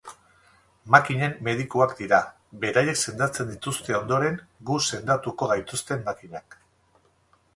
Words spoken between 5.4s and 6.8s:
gaituzten makinak.